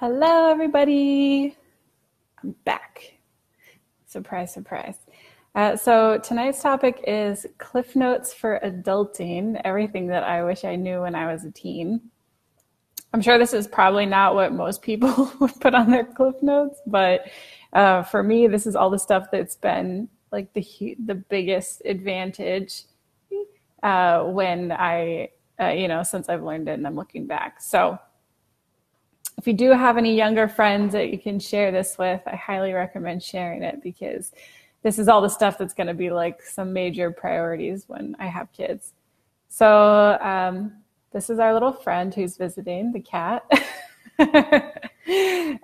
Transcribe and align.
Hello, 0.00 0.48
everybody. 0.48 1.56
I'm 2.40 2.54
back. 2.64 3.14
Surprise, 4.06 4.54
surprise. 4.54 4.94
Uh, 5.56 5.74
so, 5.74 6.18
tonight's 6.18 6.62
topic 6.62 7.02
is 7.04 7.44
Cliff 7.58 7.96
Notes 7.96 8.32
for 8.32 8.60
Adulting 8.62 9.60
everything 9.64 10.06
that 10.06 10.22
I 10.22 10.44
wish 10.44 10.64
I 10.64 10.76
knew 10.76 11.00
when 11.00 11.16
I 11.16 11.32
was 11.32 11.44
a 11.44 11.50
teen. 11.50 12.00
I'm 13.12 13.20
sure 13.20 13.38
this 13.38 13.52
is 13.52 13.66
probably 13.66 14.06
not 14.06 14.36
what 14.36 14.52
most 14.52 14.82
people 14.82 15.32
would 15.40 15.58
put 15.60 15.74
on 15.74 15.90
their 15.90 16.04
Cliff 16.04 16.36
Notes, 16.42 16.80
but 16.86 17.22
uh, 17.72 18.04
for 18.04 18.22
me, 18.22 18.46
this 18.46 18.68
is 18.68 18.76
all 18.76 18.90
the 18.90 19.00
stuff 19.00 19.26
that's 19.32 19.56
been 19.56 20.08
like 20.30 20.52
the 20.52 20.96
the 21.06 21.16
biggest 21.16 21.82
advantage 21.84 22.84
uh, 23.82 24.22
when 24.22 24.70
I, 24.70 25.30
uh, 25.60 25.70
you 25.70 25.88
know, 25.88 26.04
since 26.04 26.28
I've 26.28 26.44
learned 26.44 26.68
it 26.68 26.74
and 26.74 26.86
I'm 26.86 26.94
looking 26.94 27.26
back. 27.26 27.60
So, 27.60 27.98
if 29.38 29.46
you 29.46 29.52
do 29.52 29.70
have 29.70 29.96
any 29.96 30.16
younger 30.16 30.48
friends 30.48 30.92
that 30.92 31.10
you 31.10 31.18
can 31.18 31.38
share 31.38 31.70
this 31.70 31.96
with, 31.96 32.20
I 32.26 32.34
highly 32.34 32.72
recommend 32.72 33.22
sharing 33.22 33.62
it 33.62 33.80
because 33.80 34.32
this 34.82 34.98
is 34.98 35.06
all 35.06 35.22
the 35.22 35.28
stuff 35.28 35.56
that's 35.56 35.74
going 35.74 35.86
to 35.86 35.94
be 35.94 36.10
like 36.10 36.42
some 36.42 36.72
major 36.72 37.12
priorities 37.12 37.84
when 37.86 38.16
I 38.18 38.26
have 38.26 38.52
kids. 38.52 38.94
So, 39.48 40.18
um, 40.20 40.72
this 41.12 41.30
is 41.30 41.38
our 41.38 41.54
little 41.54 41.72
friend 41.72 42.12
who's 42.12 42.36
visiting 42.36 42.92
the 42.92 43.00
cat. 43.00 43.44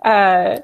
uh, 0.03 0.59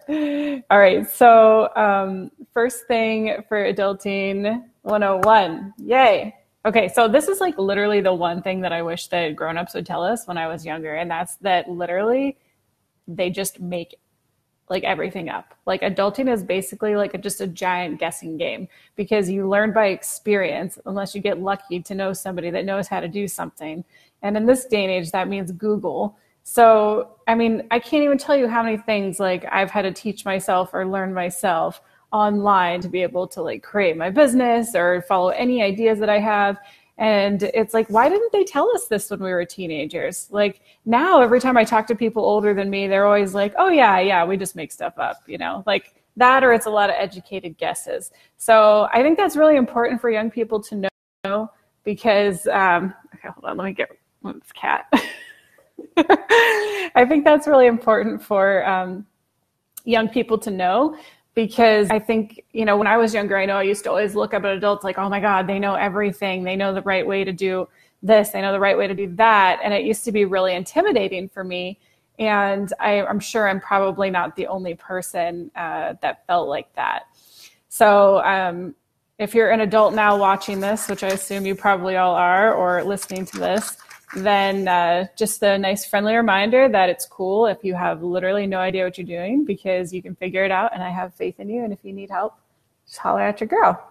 all 0.70 0.80
right. 0.80 1.10
So, 1.10 1.70
um, 1.76 2.32
first 2.54 2.88
thing 2.88 3.44
for 3.50 3.72
adulting 3.72 4.64
101. 4.84 5.74
Yay. 5.78 6.34
Okay. 6.66 6.88
So, 6.88 7.10
this 7.10 7.28
is 7.28 7.42
like 7.42 7.58
literally 7.58 8.00
the 8.00 8.14
one 8.14 8.42
thing 8.42 8.62
that 8.62 8.72
I 8.72 8.82
wish 8.82 9.08
that 9.08 9.36
grown-ups 9.36 9.74
would 9.74 9.86
tell 9.86 10.04
us 10.04 10.28
when 10.28 10.38
I 10.38 10.48
was 10.48 10.66
younger. 10.66 10.96
And 10.96 11.12
that's 11.12 11.36
that 11.38 11.70
literally 11.70 12.38
they 13.16 13.30
just 13.30 13.60
make 13.60 13.96
like 14.70 14.84
everything 14.86 15.30
up. 15.30 15.54
Like 15.66 15.82
adulting 15.82 16.32
is 16.32 16.44
basically 16.44 16.96
like 16.96 17.14
a, 17.14 17.18
just 17.18 17.42
a 17.42 17.48
giant 17.48 18.00
guessing 18.00 18.38
game 18.38 18.70
because 18.96 19.30
you 19.30 19.48
learn 19.48 19.74
by 19.74 19.88
experience 19.88 20.80
unless 20.86 21.14
you 21.14 21.22
get 21.22 21.42
lucky 21.42 21.82
to 21.82 21.94
know 21.94 22.14
somebody 22.14 22.50
that 22.52 22.64
knows 22.64 22.88
how 22.88 23.02
to 23.02 23.08
do 23.10 23.28
something. 23.28 23.84
And 24.22 24.38
in 24.38 24.46
this 24.46 24.66
day 24.66 24.84
and 24.84 24.92
age, 24.92 25.12
that 25.12 25.28
means 25.28 25.52
Google. 25.52 26.18
So, 26.44 27.18
I 27.28 27.36
mean, 27.36 27.68
I 27.70 27.80
can't 27.80 28.04
even 28.04 28.18
tell 28.18 28.36
you 28.36 28.48
how 28.48 28.64
many 28.64 28.78
things 28.78 29.20
like 29.20 29.46
I've 29.52 29.70
had 29.70 29.84
to 29.84 29.92
teach 29.92 30.24
myself 30.24 30.74
or 30.74 30.88
learn 30.88 31.14
myself 31.14 31.82
online 32.12 32.82
to 32.82 32.90
be 32.90 33.04
able 33.04 33.28
to 33.28 33.42
like 33.42 33.64
create 33.64 33.98
my 33.98 34.10
business 34.10 34.74
or 34.76 35.02
follow 35.02 35.30
any 35.30 35.62
ideas 35.62 36.00
that 36.00 36.10
I 36.10 36.20
have. 36.20 36.58
And 37.02 37.42
it's 37.42 37.74
like, 37.74 37.88
why 37.88 38.10
didn't 38.10 38.32
they 38.32 38.44
tell 38.44 38.70
us 38.76 38.86
this 38.86 39.10
when 39.10 39.24
we 39.24 39.32
were 39.32 39.44
teenagers? 39.44 40.28
Like 40.30 40.62
now, 40.86 41.20
every 41.20 41.40
time 41.40 41.58
I 41.58 41.64
talk 41.64 41.88
to 41.88 41.96
people 41.96 42.24
older 42.24 42.54
than 42.54 42.70
me, 42.70 42.88
they're 42.88 43.08
always 43.08 43.34
like, 43.34 43.56
oh, 43.58 43.70
yeah, 43.70 44.00
yeah, 44.00 44.24
we 44.24 44.38
just 44.38 44.56
make 44.56 44.72
stuff 44.72 44.94
up, 45.00 45.24
you 45.26 45.40
know, 45.40 45.64
like 45.66 45.96
that, 46.18 46.44
or 46.44 46.54
it's 46.54 46.68
a 46.68 46.70
lot 46.70 46.92
of 46.92 46.96
educated 47.00 47.58
guesses. 47.58 48.12
So 48.38 48.88
I 48.94 49.02
think 49.02 49.18
that's 49.18 49.36
really 49.36 49.56
important 49.56 50.00
for 50.00 50.12
young 50.12 50.30
people 50.30 50.62
to 50.62 50.88
know 51.24 51.52
because, 51.84 52.46
um, 52.46 52.94
okay, 53.16 53.30
hold 53.30 53.46
on, 53.46 53.58
let 53.58 53.66
me 53.66 53.74
get 53.74 53.90
this 54.24 54.52
cat. 54.54 54.86
I 55.98 57.04
think 57.10 57.26
that's 57.26 57.48
really 57.48 57.66
important 57.66 58.22
for 58.22 58.64
um, 58.70 59.08
young 59.86 60.08
people 60.08 60.38
to 60.38 60.52
know 60.52 60.96
because 61.34 61.90
I 61.90 62.00
think, 62.00 62.44
you 62.52 62.66
know, 62.66 62.76
when 62.78 62.88
I 62.88 62.98
was 62.98 63.14
younger, 63.14 63.38
I 63.38 63.46
know 63.46 63.56
I 63.56 63.64
used 63.64 63.84
to 63.86 63.90
always 63.90 64.16
look 64.16 64.34
up 64.34 64.44
at 64.44 64.52
adults 64.52 64.84
like, 64.84 64.98
oh 64.98 65.10
my 65.10 65.20
God, 65.20 65.48
they 65.48 65.60
know 65.60 65.76
everything. 65.76 66.44
They 66.44 66.56
know 66.56 66.74
the 66.74 66.82
right 66.82 67.06
way 67.06 67.24
to 67.24 67.32
do 67.32 67.70
this. 68.04 68.30
They 68.30 68.42
know 68.42 68.52
the 68.52 68.60
right 68.60 68.78
way 68.78 68.88
to 68.88 68.94
do 68.94 69.16
that. 69.16 69.60
And 69.64 69.74
it 69.74 69.86
used 69.86 70.04
to 70.06 70.12
be 70.12 70.26
really 70.26 70.54
intimidating 70.54 71.30
for 71.30 71.44
me. 71.44 71.80
And 72.20 72.72
I, 72.80 73.04
am 73.10 73.20
sure 73.20 73.48
I'm 73.48 73.62
probably 73.62 74.10
not 74.10 74.36
the 74.36 74.48
only 74.48 74.76
person 74.76 75.50
uh, 75.56 75.94
that 76.02 76.26
felt 76.28 76.50
like 76.50 76.74
that. 76.76 77.04
So, 77.70 78.22
um, 78.24 78.76
if 79.18 79.36
you're 79.36 79.52
an 79.52 79.62
adult 79.62 79.94
now 79.94 80.18
watching 80.18 80.60
this, 80.60 80.90
which 80.90 81.04
I 81.04 81.10
assume 81.10 81.46
you 81.46 81.54
probably 81.54 81.96
all 81.96 82.16
are, 82.16 82.56
or 82.56 82.84
listening 82.84 83.24
to 83.28 83.38
this, 83.38 83.78
then 84.16 84.68
uh, 84.68 85.06
just 85.18 85.42
a 85.44 85.58
nice 85.58 85.86
friendly 85.86 86.16
reminder 86.16 86.68
that 86.70 86.90
it's 86.90 87.06
cool 87.06 87.46
if 87.48 87.64
you 87.64 87.74
have 87.74 88.04
literally 88.04 88.46
no 88.46 88.58
idea 88.58 88.84
what 88.84 88.98
you're 88.98 89.08
doing 89.08 89.46
because 89.46 89.94
you 89.94 90.02
can 90.02 90.16
figure 90.16 90.44
it 90.44 90.52
out 90.52 90.74
and 90.74 90.84
I 90.84 90.90
have 90.90 91.14
faith 91.14 91.40
in 91.40 91.50
you. 91.50 91.64
And 91.64 91.72
if 91.72 91.80
you 91.84 91.94
need 91.94 92.10
help, 92.10 92.36
just 92.86 92.98
holler 92.98 93.22
at 93.22 93.40
your 93.40 93.48
girl. 93.48 93.82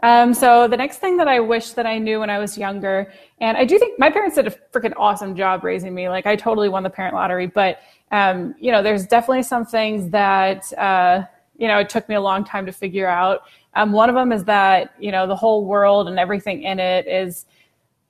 Um, 0.00 0.34
so 0.34 0.68
the 0.68 0.76
next 0.76 0.98
thing 0.98 1.16
that 1.16 1.28
I 1.28 1.40
wish 1.40 1.70
that 1.70 1.86
I 1.86 1.98
knew 1.98 2.20
when 2.20 2.28
I 2.28 2.38
was 2.38 2.58
younger, 2.58 3.12
and 3.40 3.56
I 3.56 3.64
do 3.64 3.78
think 3.78 3.98
my 3.98 4.10
parents 4.10 4.36
did 4.36 4.46
a 4.46 4.50
freaking 4.50 4.92
awesome 4.96 5.34
job 5.36 5.64
raising 5.64 5.94
me. 5.94 6.08
Like 6.08 6.26
I 6.26 6.36
totally 6.36 6.68
won 6.68 6.82
the 6.82 6.90
parent 6.90 7.14
lottery, 7.14 7.46
but 7.46 7.80
um, 8.10 8.54
you 8.58 8.72
know, 8.72 8.82
there's 8.82 9.06
definitely 9.06 9.44
some 9.44 9.64
things 9.64 10.10
that 10.10 10.70
uh, 10.76 11.24
you 11.56 11.68
know 11.68 11.78
it 11.78 11.88
took 11.88 12.08
me 12.08 12.16
a 12.16 12.20
long 12.20 12.44
time 12.44 12.66
to 12.66 12.72
figure 12.72 13.08
out. 13.08 13.42
Um, 13.74 13.92
one 13.92 14.10
of 14.10 14.14
them 14.14 14.32
is 14.32 14.44
that 14.44 14.94
you 14.98 15.12
know 15.12 15.26
the 15.26 15.36
whole 15.36 15.64
world 15.64 16.08
and 16.08 16.18
everything 16.18 16.64
in 16.64 16.78
it 16.78 17.06
is 17.06 17.46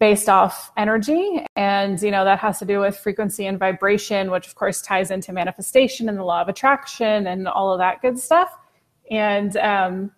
based 0.02 0.28
off 0.28 0.72
energy. 0.76 1.46
And 1.54 2.02
you 2.02 2.10
know 2.10 2.24
that 2.24 2.40
has 2.40 2.58
to 2.58 2.64
do 2.64 2.80
with 2.80 2.98
frequency 2.98 3.46
and 3.46 3.56
vibration 3.56 4.32
which 4.32 4.48
of 4.48 4.56
course 4.56 4.82
ties 4.82 5.12
into 5.12 5.32
manifestation 5.32 6.08
and 6.08 6.18
the 6.18 6.24
law 6.24 6.42
of 6.42 6.48
attraction 6.48 7.28
and 7.28 7.46
all 7.46 7.72
of 7.72 7.78
that 7.78 8.02
good 8.02 8.18
stuff. 8.18 8.50
And 9.12 9.56
um, 9.58 10.10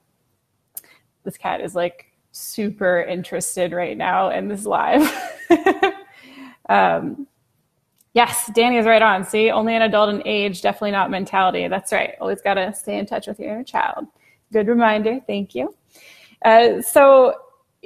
this 1.24 1.36
cat 1.36 1.60
is 1.60 1.74
like 1.74 2.06
super 2.32 3.02
interested 3.02 3.72
right 3.72 3.94
now 3.94 4.30
in 4.30 4.48
this 4.48 4.64
live. 4.64 5.02
Um, 6.70 7.26
yes 8.14 8.50
danny 8.54 8.78
is 8.78 8.86
right 8.86 9.02
on. 9.02 9.22
See 9.22 9.50
only 9.50 9.76
an 9.76 9.82
adult 9.82 10.08
in 10.14 10.26
age 10.26 10.62
definitely 10.62 10.92
not 10.92 11.10
mentality. 11.10 11.68
That's 11.68 11.92
right. 11.92 12.14
Always 12.22 12.40
got 12.40 12.54
to 12.54 12.72
stay 12.72 12.96
in 12.98 13.04
touch 13.04 13.26
with 13.26 13.38
your 13.38 13.50
inner 13.50 13.64
child. 13.64 14.06
Good 14.50 14.66
reminder. 14.66 15.20
Thank 15.26 15.54
you. 15.54 15.74
Uh, 16.42 16.80
so 16.80 17.34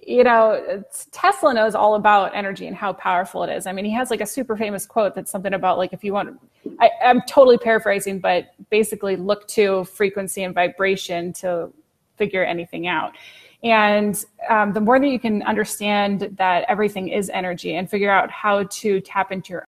you 0.09 0.25
know, 0.25 0.83
Tesla 1.13 1.53
knows 1.53 1.75
all 1.75 1.95
about 1.95 2.35
energy 2.35 2.67
and 2.67 2.75
how 2.75 2.95
powerful 2.95 3.43
it 3.43 3.55
is. 3.55 3.67
I 3.67 3.73
mean, 3.73 3.85
he 3.85 3.91
has 3.93 4.11
like 4.11 4.23
a 4.23 4.27
super 4.27 4.57
famous 4.57 4.87
quote 4.87 5.15
that's 5.15 5.31
something 5.31 5.53
about 5.53 5.77
like 5.77 5.93
if 5.93 6.03
you 6.03 6.15
want, 6.15 6.41
I, 6.81 6.89
I'm 7.05 7.21
totally 7.29 7.59
paraphrasing, 7.59 8.19
but 8.19 8.55
basically 8.71 9.17
look 9.17 9.47
to 9.49 9.85
frequency 9.85 10.45
and 10.45 10.55
vibration 10.55 11.35
to 11.35 11.71
figure 12.17 12.43
anything 12.43 12.87
out. 12.87 13.17
And 13.63 14.25
um, 14.49 14.73
the 14.73 14.81
more 14.81 14.99
that 14.99 15.09
you 15.09 15.21
can 15.21 15.43
understand 15.43 16.35
that 16.39 16.65
everything 16.69 17.09
is 17.09 17.29
energy 17.29 17.75
and 17.75 17.91
figure 17.91 18.11
out 18.11 18.31
how 18.31 18.63
to 18.63 19.03
tap 19.03 19.31
into 19.31 19.51
your 19.51 19.67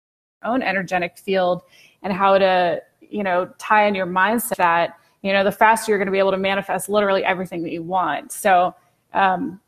own 0.45 0.61
energetic 0.61 1.17
field 1.17 1.63
and 2.03 2.13
how 2.13 2.37
to, 2.37 2.83
you 3.01 3.23
know, 3.23 3.51
tie 3.57 3.87
in 3.87 3.95
your 3.95 4.07
mindset 4.07 4.57
that, 4.57 4.99
you 5.23 5.33
know, 5.33 5.45
the 5.45 5.53
faster 5.53 5.93
you're 5.93 5.99
going 5.99 6.07
to 6.09 6.13
be 6.13 6.19
able 6.19 6.33
to 6.33 6.37
manifest 6.37 6.91
literally 6.91 7.25
everything 7.25 7.63
that 7.63 7.73
you 7.73 7.83
want. 7.83 8.33
So, 8.33 8.75
um, 9.15 9.61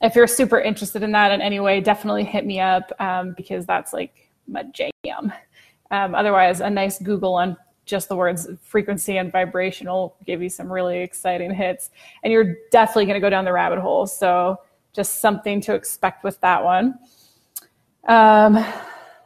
if 0.00 0.14
you're 0.14 0.26
super 0.26 0.60
interested 0.60 1.02
in 1.02 1.12
that 1.12 1.32
in 1.32 1.40
any 1.40 1.60
way, 1.60 1.80
definitely 1.80 2.24
hit 2.24 2.46
me 2.46 2.60
up 2.60 2.92
um, 3.00 3.34
because 3.36 3.66
that's 3.66 3.92
like 3.92 4.30
my 4.46 4.64
jam. 4.72 5.32
Um, 5.90 6.14
otherwise, 6.14 6.60
a 6.60 6.70
nice 6.70 6.98
Google 6.98 7.34
on 7.34 7.56
just 7.84 8.08
the 8.08 8.16
words 8.16 8.46
frequency 8.62 9.16
and 9.16 9.32
vibration 9.32 9.88
will 9.88 10.14
give 10.26 10.42
you 10.42 10.48
some 10.48 10.70
really 10.70 11.00
exciting 11.00 11.52
hits. 11.52 11.90
And 12.22 12.32
you're 12.32 12.56
definitely 12.70 13.06
going 13.06 13.14
to 13.14 13.20
go 13.20 13.30
down 13.30 13.44
the 13.44 13.52
rabbit 13.52 13.78
hole. 13.78 14.06
So, 14.06 14.58
just 14.92 15.20
something 15.20 15.60
to 15.62 15.74
expect 15.74 16.24
with 16.24 16.40
that 16.40 16.62
one. 16.62 16.98
Um, 18.08 18.64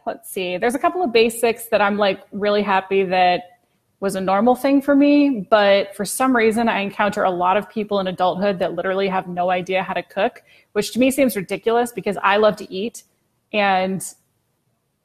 let's 0.06 0.30
see. 0.30 0.56
There's 0.56 0.74
a 0.74 0.78
couple 0.78 1.02
of 1.02 1.12
basics 1.12 1.66
that 1.66 1.80
I'm 1.80 1.96
like 1.96 2.20
really 2.32 2.62
happy 2.62 3.04
that 3.04 3.51
was 4.02 4.16
a 4.16 4.20
normal 4.20 4.56
thing 4.56 4.82
for 4.82 4.96
me, 4.96 5.46
but 5.48 5.94
for 5.94 6.04
some 6.04 6.34
reason 6.34 6.68
I 6.68 6.80
encounter 6.80 7.22
a 7.22 7.30
lot 7.30 7.56
of 7.56 7.70
people 7.70 8.00
in 8.00 8.08
adulthood 8.08 8.58
that 8.58 8.74
literally 8.74 9.06
have 9.06 9.28
no 9.28 9.48
idea 9.48 9.80
how 9.80 9.94
to 9.94 10.02
cook, 10.02 10.42
which 10.72 10.92
to 10.94 10.98
me 10.98 11.12
seems 11.12 11.36
ridiculous 11.36 11.92
because 11.92 12.18
I 12.20 12.36
love 12.36 12.56
to 12.56 12.70
eat 12.70 13.04
and 13.52 14.04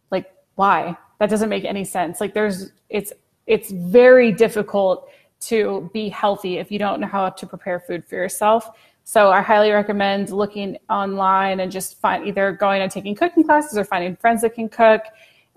like 0.10 0.26
why? 0.56 0.98
That 1.20 1.30
doesn't 1.30 1.48
make 1.48 1.64
any 1.64 1.84
sense. 1.84 2.20
Like 2.20 2.34
there's 2.34 2.72
it's 2.90 3.14
it's 3.46 3.70
very 3.70 4.32
difficult 4.32 5.08
to 5.42 5.92
be 5.94 6.10
healthy 6.10 6.58
if 6.58 6.72
you 6.72 6.80
don't 6.80 7.00
know 7.00 7.08
how 7.08 7.30
to 7.30 7.46
prepare 7.46 7.80
food 7.80 8.04
for 8.04 8.16
yourself. 8.16 8.72
So 9.04 9.30
I 9.30 9.42
highly 9.42 9.70
recommend 9.70 10.32
looking 10.32 10.76
online 10.90 11.60
and 11.60 11.72
just 11.72 12.00
find 12.00 12.28
either 12.28 12.52
going 12.52 12.82
and 12.82 12.92
taking 12.92 13.14
cooking 13.14 13.44
classes 13.44 13.78
or 13.78 13.86
finding 13.86 14.16
friends 14.16 14.42
that 14.42 14.56
can 14.56 14.70
cook 14.70 15.04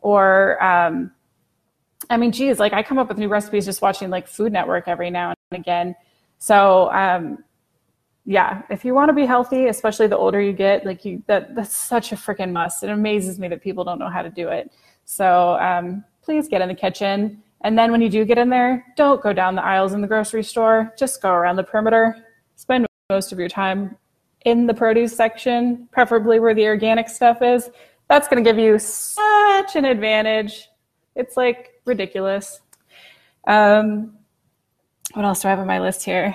or 0.03 0.62
um, 0.62 1.11
I 2.08 2.17
mean, 2.17 2.32
geez, 2.32 2.58
like 2.58 2.73
I 2.73 2.82
come 2.82 2.99
up 2.99 3.08
with 3.08 3.19
new 3.19 3.29
recipes 3.29 3.67
just 3.67 3.82
watching 3.82 4.11
like 4.11 4.26
Food 4.26 4.52
Network 4.52 4.88
every 4.88 5.11
now 5.11 5.35
and 5.50 5.61
again. 5.61 5.94
So, 6.38 6.91
um, 6.93 7.44
yeah, 8.25 8.62
if 8.70 8.85
you 8.85 8.94
want 8.94 9.08
to 9.08 9.12
be 9.12 9.26
healthy, 9.26 9.67
especially 9.67 10.06
the 10.06 10.17
older 10.17 10.41
you 10.41 10.52
get, 10.52 10.87
like 10.87 11.05
you, 11.05 11.23
that 11.26 11.55
that's 11.55 11.76
such 11.76 12.12
a 12.12 12.17
freaking 12.17 12.52
must. 12.52 12.82
It 12.82 12.91
amazes 12.91 13.38
me 13.38 13.49
that 13.49 13.62
people 13.62 13.85
don't 13.85 13.99
know 13.99 14.08
how 14.08 14.23
to 14.23 14.31
do 14.31 14.49
it. 14.49 14.73
So, 15.05 15.58
um, 15.61 16.05
please 16.23 16.49
get 16.49 16.62
in 16.62 16.69
the 16.69 16.75
kitchen. 16.75 17.43
And 17.62 17.79
then 17.79 17.93
when 17.93 18.00
you 18.00 18.08
do 18.08 18.25
get 18.25 18.38
in 18.38 18.49
there, 18.49 18.87
don't 18.96 19.23
go 19.23 19.32
down 19.32 19.55
the 19.55 19.64
aisles 19.64 19.93
in 19.93 20.00
the 20.00 20.08
grocery 20.08 20.43
store. 20.43 20.94
Just 20.99 21.20
go 21.20 21.31
around 21.31 21.56
the 21.56 21.64
perimeter. 21.64 22.17
Spend 22.56 22.87
most 23.11 23.32
of 23.32 23.38
your 23.38 23.49
time 23.49 23.96
in 24.44 24.67
the 24.67 24.75
produce 24.75 25.14
section, 25.14 25.88
preferably 25.91 26.41
where 26.41 26.55
the 26.55 26.67
organic 26.67 27.08
stuff 27.08 27.43
is. 27.43 27.69
That's 28.08 28.29
going 28.29 28.43
to 28.43 28.49
give 28.49 28.58
you 28.58 28.79
such 28.79 29.76
an 29.76 29.85
advantage 29.85 30.69
It's 31.14 31.37
like 31.37 31.69
ridiculous. 31.91 32.61
Um, 33.47 34.17
what 35.13 35.25
else 35.25 35.43
do 35.43 35.49
I 35.49 35.51
have 35.51 35.59
on 35.59 35.67
my 35.67 35.81
list 35.81 36.05
here? 36.05 36.35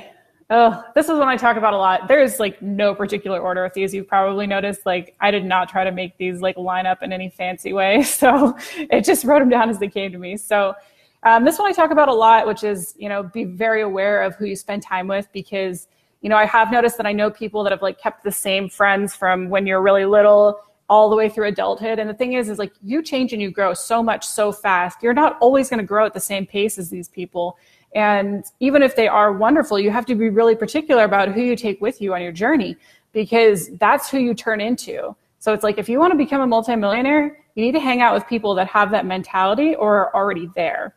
Oh, 0.51 0.83
this 0.93 1.05
is 1.05 1.17
one 1.17 1.27
I 1.27 1.37
talk 1.37 1.57
about 1.57 1.73
a 1.73 1.77
lot. 1.77 2.07
There's 2.07 2.39
like 2.39 2.61
no 2.61 2.93
particular 2.93 3.39
order 3.39 3.63
with 3.63 3.73
these. 3.73 3.95
You've 3.95 4.07
probably 4.07 4.45
noticed, 4.45 4.85
like, 4.85 5.15
I 5.19 5.31
did 5.31 5.43
not 5.43 5.69
try 5.69 5.83
to 5.83 5.91
make 5.91 6.17
these 6.19 6.39
like 6.39 6.55
line 6.55 6.85
up 6.85 7.01
in 7.01 7.11
any 7.11 7.29
fancy 7.29 7.73
way. 7.73 8.03
So 8.15 8.55
it 8.77 9.03
just 9.03 9.25
wrote 9.25 9.39
them 9.39 9.49
down 9.49 9.69
as 9.69 9.79
they 9.79 9.87
came 9.87 10.11
to 10.11 10.19
me. 10.19 10.37
So 10.37 10.75
um, 11.23 11.43
this 11.43 11.57
one 11.57 11.67
I 11.67 11.73
talk 11.73 11.89
about 11.89 12.09
a 12.09 12.13
lot, 12.13 12.45
which 12.45 12.63
is, 12.63 12.93
you 12.97 13.09
know, 13.09 13.23
be 13.23 13.45
very 13.45 13.81
aware 13.81 14.21
of 14.21 14.35
who 14.35 14.45
you 14.45 14.55
spend 14.55 14.83
time 14.83 15.07
with 15.07 15.27
because, 15.33 15.87
you 16.21 16.29
know, 16.29 16.37
I 16.37 16.45
have 16.45 16.71
noticed 16.71 16.97
that 16.97 17.07
I 17.07 17.13
know 17.13 17.31
people 17.31 17.63
that 17.63 17.71
have 17.71 17.81
like 17.81 17.99
kept 17.99 18.23
the 18.23 18.31
same 18.31 18.69
friends 18.69 19.15
from 19.15 19.49
when 19.49 19.65
you're 19.65 19.81
really 19.81 20.05
little 20.05 20.59
all 20.89 21.09
the 21.09 21.15
way 21.15 21.29
through 21.29 21.47
adulthood. 21.47 21.99
And 21.99 22.09
the 22.09 22.13
thing 22.13 22.33
is, 22.33 22.49
is 22.49 22.59
like 22.59 22.73
you 22.83 23.01
change 23.01 23.33
and 23.33 23.41
you 23.41 23.49
grow 23.49 23.73
so 23.73 24.03
much 24.03 24.25
so 24.25 24.51
fast. 24.51 25.01
You're 25.01 25.13
not 25.13 25.37
always 25.41 25.69
going 25.69 25.79
to 25.79 25.85
grow 25.85 26.05
at 26.05 26.13
the 26.13 26.19
same 26.19 26.45
pace 26.45 26.77
as 26.77 26.89
these 26.89 27.07
people. 27.07 27.57
And 27.95 28.45
even 28.59 28.83
if 28.83 28.95
they 28.95 29.07
are 29.07 29.33
wonderful, 29.33 29.79
you 29.79 29.89
have 29.89 30.05
to 30.07 30.15
be 30.15 30.29
really 30.29 30.55
particular 30.55 31.03
about 31.03 31.29
who 31.29 31.41
you 31.41 31.55
take 31.55 31.81
with 31.81 32.01
you 32.01 32.13
on 32.13 32.21
your 32.21 32.31
journey 32.31 32.75
because 33.13 33.69
that's 33.77 34.09
who 34.09 34.19
you 34.19 34.33
turn 34.33 34.61
into. 34.61 35.15
So 35.39 35.53
it's 35.53 35.63
like 35.63 35.77
if 35.77 35.87
you 35.87 35.99
want 35.99 36.11
to 36.11 36.17
become 36.17 36.41
a 36.41 36.47
multimillionaire, 36.47 37.37
you 37.55 37.63
need 37.63 37.71
to 37.71 37.79
hang 37.79 38.01
out 38.01 38.13
with 38.13 38.27
people 38.27 38.53
that 38.55 38.67
have 38.67 38.91
that 38.91 39.05
mentality 39.05 39.75
or 39.75 39.95
are 39.95 40.15
already 40.15 40.49
there. 40.55 40.95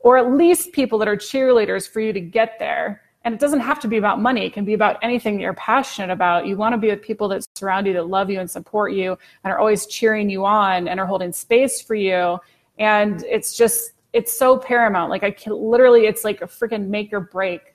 Or 0.00 0.18
at 0.18 0.32
least 0.32 0.72
people 0.72 0.98
that 0.98 1.08
are 1.08 1.16
cheerleaders 1.16 1.88
for 1.88 2.00
you 2.00 2.12
to 2.12 2.20
get 2.20 2.58
there. 2.58 3.02
And 3.28 3.34
it 3.34 3.40
doesn't 3.40 3.60
have 3.60 3.78
to 3.80 3.88
be 3.88 3.98
about 3.98 4.22
money. 4.22 4.46
It 4.46 4.54
can 4.54 4.64
be 4.64 4.72
about 4.72 4.96
anything 5.02 5.36
that 5.36 5.42
you're 5.42 5.52
passionate 5.52 6.10
about. 6.10 6.46
You 6.46 6.56
want 6.56 6.72
to 6.72 6.78
be 6.78 6.88
with 6.88 7.02
people 7.02 7.28
that 7.28 7.46
surround 7.54 7.86
you, 7.86 7.92
that 7.92 8.08
love 8.08 8.30
you 8.30 8.40
and 8.40 8.50
support 8.50 8.94
you 8.94 9.18
and 9.44 9.52
are 9.52 9.58
always 9.58 9.84
cheering 9.84 10.30
you 10.30 10.46
on 10.46 10.88
and 10.88 10.98
are 10.98 11.04
holding 11.04 11.30
space 11.34 11.82
for 11.82 11.94
you. 11.94 12.38
And 12.78 13.22
it's 13.24 13.54
just 13.54 13.92
it's 14.14 14.32
so 14.32 14.56
paramount. 14.56 15.10
Like 15.10 15.24
I 15.24 15.30
can 15.30 15.52
literally, 15.52 16.06
it's 16.06 16.24
like 16.24 16.40
a 16.40 16.46
freaking 16.46 16.88
make 16.88 17.12
or 17.12 17.20
break. 17.20 17.74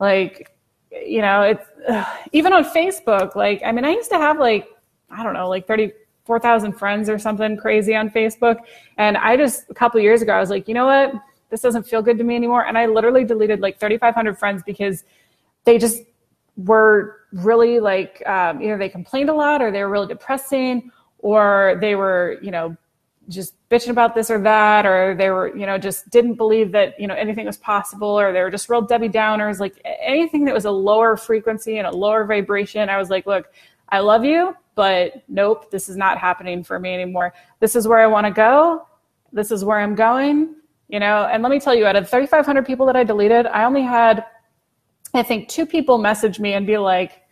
Like, 0.00 0.56
you 0.90 1.20
know, 1.20 1.42
it's 1.42 1.66
ugh, 1.86 2.06
even 2.32 2.54
on 2.54 2.64
Facebook. 2.64 3.36
Like, 3.36 3.60
I 3.62 3.72
mean, 3.72 3.84
I 3.84 3.90
used 3.90 4.08
to 4.08 4.16
have 4.16 4.38
like, 4.38 4.68
I 5.10 5.22
don't 5.22 5.34
know, 5.34 5.50
like 5.50 5.66
34,000 5.66 6.72
friends 6.72 7.10
or 7.10 7.18
something 7.18 7.58
crazy 7.58 7.94
on 7.94 8.08
Facebook. 8.08 8.56
And 8.96 9.18
I 9.18 9.36
just, 9.36 9.68
a 9.68 9.74
couple 9.74 10.00
years 10.00 10.22
ago, 10.22 10.32
I 10.32 10.40
was 10.40 10.48
like, 10.48 10.66
you 10.66 10.72
know 10.72 10.86
what? 10.86 11.12
This 11.52 11.60
doesn't 11.60 11.82
feel 11.82 12.00
good 12.00 12.16
to 12.16 12.24
me 12.24 12.34
anymore. 12.34 12.64
And 12.64 12.78
I 12.78 12.86
literally 12.86 13.24
deleted 13.24 13.60
like 13.60 13.78
3,500 13.78 14.38
friends 14.38 14.62
because 14.64 15.04
they 15.64 15.76
just 15.76 16.02
were 16.56 17.18
really 17.30 17.78
like, 17.78 18.26
um, 18.26 18.62
either 18.62 18.78
they 18.78 18.88
complained 18.88 19.28
a 19.28 19.34
lot 19.34 19.60
or 19.60 19.70
they 19.70 19.84
were 19.84 19.90
really 19.90 20.06
depressing 20.06 20.90
or 21.18 21.76
they 21.82 21.94
were, 21.94 22.38
you 22.40 22.50
know, 22.50 22.74
just 23.28 23.54
bitching 23.68 23.90
about 23.90 24.14
this 24.14 24.30
or 24.30 24.40
that, 24.40 24.86
or 24.86 25.14
they 25.14 25.28
were, 25.28 25.54
you 25.54 25.66
know, 25.66 25.76
just 25.76 26.08
didn't 26.08 26.34
believe 26.34 26.72
that, 26.72 26.98
you 26.98 27.06
know, 27.06 27.14
anything 27.14 27.44
was 27.44 27.58
possible, 27.58 28.08
or 28.08 28.32
they 28.32 28.40
were 28.40 28.50
just 28.50 28.68
real 28.70 28.80
Debbie 28.80 29.10
Downers, 29.10 29.60
like 29.60 29.78
anything 29.84 30.46
that 30.46 30.54
was 30.54 30.64
a 30.64 30.70
lower 30.70 31.18
frequency 31.18 31.76
and 31.76 31.86
a 31.86 31.90
lower 31.90 32.24
vibration. 32.24 32.88
I 32.88 32.96
was 32.96 33.10
like, 33.10 33.26
look, 33.26 33.52
I 33.90 34.00
love 34.00 34.24
you, 34.24 34.56
but 34.74 35.22
nope, 35.28 35.70
this 35.70 35.88
is 35.88 35.96
not 35.96 36.18
happening 36.18 36.64
for 36.64 36.78
me 36.78 36.94
anymore. 36.94 37.34
This 37.60 37.76
is 37.76 37.86
where 37.86 38.00
I 38.00 38.06
want 38.06 38.26
to 38.26 38.32
go. 38.32 38.88
This 39.32 39.50
is 39.50 39.64
where 39.64 39.78
I'm 39.78 39.94
going, 39.94 40.56
you 40.92 41.00
know. 41.00 41.28
And 41.32 41.42
let 41.42 41.50
me 41.50 41.58
tell 41.58 41.74
you, 41.74 41.86
out 41.86 41.96
of 41.96 42.08
3,500 42.08 42.64
people 42.64 42.86
that 42.86 42.94
I 42.94 43.02
deleted, 43.02 43.46
I 43.46 43.64
only 43.64 43.82
had, 43.82 44.24
I 45.14 45.24
think, 45.24 45.48
two 45.48 45.66
people 45.66 45.98
message 45.98 46.38
me 46.38 46.52
and 46.52 46.64
be 46.64 46.78
like, 46.78 47.22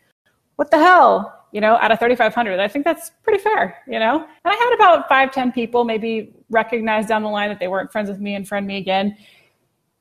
what 0.56 0.72
the 0.72 0.78
hell? 0.78 1.36
you 1.52 1.60
know, 1.60 1.76
out 1.80 1.90
of 1.90 1.98
3,500. 1.98 2.60
I 2.60 2.68
think 2.68 2.84
that's 2.84 3.10
pretty 3.22 3.42
fair, 3.42 3.78
you 3.86 3.98
know? 3.98 4.20
And 4.20 4.28
I 4.44 4.54
had 4.54 4.74
about 4.74 5.08
five, 5.08 5.32
10 5.32 5.52
people 5.52 5.84
maybe 5.84 6.32
recognize 6.48 7.06
down 7.06 7.22
the 7.22 7.28
line 7.28 7.48
that 7.48 7.58
they 7.58 7.68
weren't 7.68 7.90
friends 7.90 8.08
with 8.08 8.20
me 8.20 8.34
and 8.34 8.46
friend 8.46 8.66
me 8.66 8.78
again. 8.78 9.16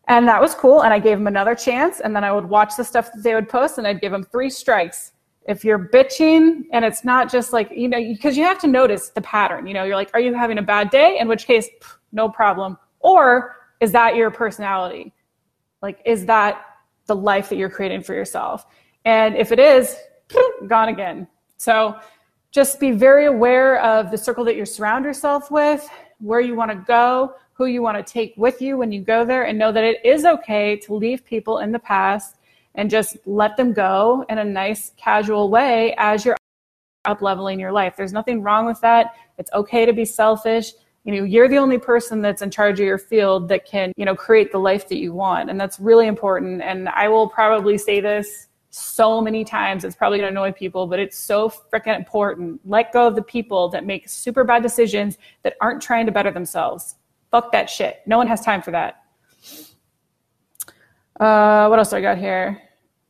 And 0.07 0.27
that 0.27 0.41
was 0.41 0.53
cool. 0.53 0.81
And 0.83 0.93
I 0.93 0.99
gave 0.99 1.17
them 1.17 1.27
another 1.27 1.55
chance. 1.55 1.99
And 2.01 2.15
then 2.15 2.23
I 2.23 2.31
would 2.31 2.45
watch 2.45 2.75
the 2.77 2.83
stuff 2.83 3.11
that 3.13 3.23
they 3.23 3.33
would 3.33 3.49
post 3.49 3.77
and 3.77 3.87
I'd 3.87 4.01
give 4.01 4.11
them 4.11 4.23
three 4.23 4.49
strikes. 4.49 5.13
If 5.47 5.63
you're 5.63 5.79
bitching 5.79 6.65
and 6.71 6.85
it's 6.85 7.03
not 7.03 7.31
just 7.31 7.53
like, 7.53 7.71
you 7.71 7.87
know, 7.87 7.99
because 7.99 8.37
you 8.37 8.43
have 8.43 8.59
to 8.59 8.67
notice 8.67 9.09
the 9.09 9.21
pattern, 9.21 9.65
you 9.65 9.73
know, 9.73 9.83
you're 9.83 9.95
like, 9.95 10.11
are 10.13 10.19
you 10.19 10.33
having 10.35 10.59
a 10.59 10.61
bad 10.61 10.91
day? 10.91 11.17
In 11.19 11.27
which 11.27 11.47
case, 11.47 11.67
no 12.11 12.29
problem. 12.29 12.77
Or 12.99 13.55
is 13.79 13.91
that 13.93 14.15
your 14.15 14.31
personality? 14.31 15.13
Like, 15.81 16.01
is 16.05 16.25
that 16.25 16.65
the 17.05 17.15
life 17.15 17.49
that 17.49 17.55
you're 17.55 17.69
creating 17.69 18.03
for 18.03 18.13
yourself? 18.13 18.65
And 19.05 19.35
if 19.35 19.51
it 19.51 19.59
is, 19.59 19.95
gone 20.67 20.89
again. 20.89 21.27
So 21.57 21.97
just 22.51 22.79
be 22.79 22.91
very 22.91 23.25
aware 23.25 23.81
of 23.81 24.11
the 24.11 24.17
circle 24.17 24.43
that 24.45 24.55
you 24.55 24.65
surround 24.65 25.05
yourself 25.05 25.51
with, 25.51 25.87
where 26.19 26.41
you 26.41 26.55
want 26.55 26.71
to 26.71 26.77
go, 26.77 27.35
who 27.53 27.65
you 27.65 27.81
want 27.81 27.97
to 27.97 28.13
take 28.13 28.33
with 28.37 28.61
you 28.61 28.77
when 28.77 28.91
you 28.91 29.01
go 29.01 29.23
there, 29.23 29.45
and 29.45 29.57
know 29.57 29.71
that 29.71 29.83
it 29.83 30.03
is 30.05 30.25
okay 30.25 30.75
to 30.77 30.93
leave 30.93 31.25
people 31.25 31.59
in 31.59 31.71
the 31.71 31.79
past 31.79 32.37
and 32.75 32.89
just 32.89 33.17
let 33.25 33.57
them 33.57 33.73
go 33.73 34.25
in 34.29 34.37
a 34.37 34.43
nice, 34.43 34.91
casual 34.97 35.49
way 35.49 35.93
as 35.97 36.25
you're 36.25 36.37
up 37.05 37.21
leveling 37.21 37.59
your 37.59 37.71
life. 37.71 37.95
There's 37.97 38.13
nothing 38.13 38.41
wrong 38.41 38.65
with 38.65 38.79
that. 38.81 39.13
It's 39.37 39.51
okay 39.53 39.85
to 39.85 39.93
be 39.93 40.05
selfish. 40.05 40.71
You 41.05 41.15
know, 41.15 41.23
you're 41.23 41.47
the 41.47 41.57
only 41.57 41.77
person 41.77 42.21
that's 42.21 42.41
in 42.41 42.51
charge 42.51 42.79
of 42.79 42.85
your 42.85 42.97
field 42.97 43.47
that 43.49 43.65
can, 43.65 43.93
you 43.95 44.05
know, 44.05 44.15
create 44.15 44.51
the 44.51 44.59
life 44.59 44.87
that 44.89 44.97
you 44.97 45.13
want. 45.13 45.49
And 45.49 45.59
that's 45.59 45.79
really 45.79 46.07
important. 46.07 46.61
And 46.61 46.89
I 46.89 47.07
will 47.07 47.27
probably 47.27 47.77
say 47.77 48.01
this 48.01 48.47
so 48.69 49.21
many 49.21 49.43
times. 49.43 49.83
It's 49.83 49.95
probably 49.95 50.19
going 50.19 50.33
to 50.33 50.39
annoy 50.39 50.51
people, 50.51 50.87
but 50.87 50.99
it's 50.99 51.17
so 51.17 51.49
freaking 51.49 51.95
important. 51.95 52.59
Let 52.65 52.93
go 52.93 53.07
of 53.07 53.15
the 53.15 53.21
people 53.21 53.69
that 53.69 53.85
make 53.85 54.07
super 54.07 54.43
bad 54.43 54.61
decisions 54.61 55.17
that 55.43 55.55
aren't 55.61 55.81
trying 55.81 56.05
to 56.05 56.11
better 56.11 56.31
themselves. 56.31 56.95
Fuck 57.31 57.51
that 57.51 57.69
shit. 57.69 58.01
No 58.05 58.17
one 58.17 58.27
has 58.27 58.41
time 58.41 58.61
for 58.61 58.71
that. 58.71 59.03
Uh, 61.19 61.67
what 61.67 61.79
else 61.79 61.89
do 61.89 61.97
I 61.97 62.01
got 62.01 62.17
here? 62.17 62.61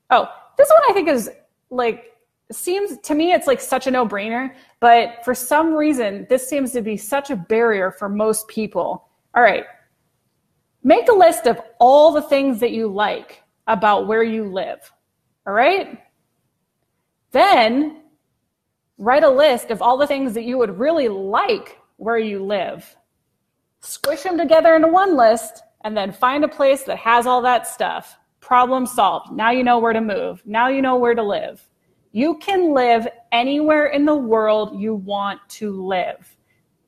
Oh, 0.10 0.28
this 0.58 0.70
one 0.70 0.90
I 0.90 0.94
think 0.94 1.10
is 1.10 1.30
like 1.70 2.06
seems 2.52 2.98
to 3.00 3.14
me 3.14 3.32
it's 3.32 3.46
like 3.46 3.62
such 3.62 3.86
a 3.86 3.92
no-brainer, 3.92 4.56
but 4.80 5.24
for 5.24 5.34
some 5.34 5.74
reason 5.74 6.26
this 6.30 6.48
seems 6.48 6.72
to 6.72 6.82
be 6.82 6.98
such 6.98 7.30
a 7.30 7.36
barrier 7.36 7.92
for 7.92 8.10
most 8.10 8.48
people. 8.48 9.08
All 9.36 9.44
right. 9.44 9.66
Make 10.84 11.10
a 11.10 11.14
list 11.14 11.46
of 11.46 11.60
all 11.80 12.12
the 12.12 12.22
things 12.22 12.60
that 12.60 12.72
you 12.72 12.88
like 12.88 13.44
about 13.68 14.08
where 14.08 14.24
you 14.24 14.46
live. 14.46 14.92
All 15.46 15.54
right? 15.54 16.02
Then 17.32 18.02
write 18.98 19.24
a 19.24 19.30
list 19.30 19.72
of 19.72 19.82
all 19.82 19.98
the 19.98 20.08
things 20.08 20.34
that 20.34 20.44
you 20.44 20.58
would 20.58 20.80
really 20.80 21.08
like 21.08 21.78
where 21.98 22.18
you 22.18 22.44
live. 22.44 22.96
Squish 23.82 24.24
them 24.24 24.38
together 24.38 24.76
into 24.76 24.88
one 24.88 25.16
list 25.16 25.64
and 25.84 25.96
then 25.96 26.12
find 26.12 26.44
a 26.44 26.48
place 26.48 26.84
that 26.84 26.98
has 26.98 27.26
all 27.26 27.42
that 27.42 27.68
stuff. 27.68 28.18
Problem 28.40 28.86
solved. 28.86 29.32
Now 29.32 29.52
you 29.52 29.64
know 29.64 29.80
where 29.80 29.94
to 29.94 30.02
move. 30.02 30.42
Now 30.46 30.68
you 30.68 30.82
know 30.82 30.98
where 30.98 31.16
to 31.16 31.24
live. 31.24 31.66
You 32.12 32.38
can 32.40 32.74
live 32.74 33.08
anywhere 33.32 33.88
in 33.88 34.06
the 34.06 34.16
world 34.16 34.80
you 34.80 34.96
want 34.96 35.40
to 35.50 35.86
live. 35.86 36.36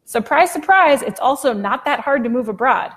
Surprise, 0.06 0.52
surprise, 0.52 1.02
it's 1.02 1.20
also 1.20 1.54
not 1.54 1.86
that 1.86 2.00
hard 2.00 2.24
to 2.24 2.30
move 2.30 2.50
abroad. 2.50 2.92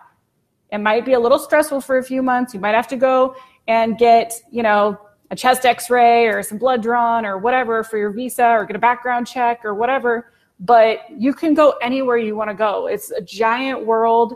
It 0.73 0.79
might 0.79 1.05
be 1.05 1.13
a 1.13 1.21
little 1.21 1.39
stressful 1.39 1.83
for 1.83 1.99
a 1.99 2.03
few 2.03 2.23
months. 2.23 2.55
You 2.55 2.61
might 2.61 2.75
have 2.75 2.89
to 2.89 2.97
go 2.97 3.37
and 3.69 3.97
get, 3.99 4.33
you 4.51 4.63
know, 4.63 4.99
a 5.31 5.37
chest 5.37 5.65
x-ray 5.65 6.27
or 6.27 6.43
some 6.43 6.59
blood 6.59 6.83
drawn 6.83 7.25
or 7.25 7.39
whatever 7.39 7.83
for 7.83 7.99
your 7.99 8.11
visa 8.11 8.47
or 8.47 8.65
get 8.65 8.77
a 8.77 8.79
background 8.79 9.27
check 9.27 9.65
or 9.65 9.75
whatever 9.75 10.31
but 10.61 11.01
you 11.11 11.35
can 11.35 11.55
go 11.55 11.71
anywhere 11.83 12.17
you 12.17 12.37
want 12.37 12.49
to 12.49 12.55
go 12.55 12.87
it's 12.87 13.11
a 13.11 13.21
giant 13.21 13.85
world 13.85 14.35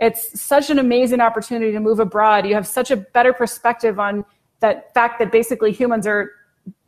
it's 0.00 0.40
such 0.40 0.70
an 0.70 0.78
amazing 0.78 1.20
opportunity 1.20 1.72
to 1.72 1.80
move 1.80 1.98
abroad 1.98 2.46
you 2.46 2.54
have 2.54 2.66
such 2.66 2.90
a 2.90 2.96
better 2.96 3.32
perspective 3.32 3.98
on 3.98 4.24
that 4.60 4.94
fact 4.94 5.18
that 5.18 5.30
basically 5.30 5.72
humans 5.72 6.06
are 6.06 6.30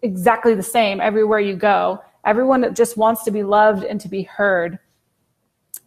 exactly 0.04 0.54
the 0.54 0.62
same 0.62 1.00
everywhere 1.00 1.40
you 1.40 1.56
go 1.56 2.00
everyone 2.24 2.74
just 2.74 2.96
wants 2.96 3.24
to 3.24 3.30
be 3.30 3.42
loved 3.42 3.82
and 3.82 4.00
to 4.00 4.08
be 4.08 4.22
heard 4.22 4.78